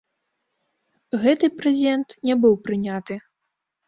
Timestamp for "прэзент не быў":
1.59-2.57